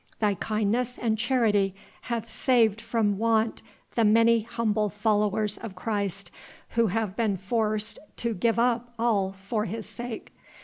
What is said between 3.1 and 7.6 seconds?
want the many humble followers of Christ who have been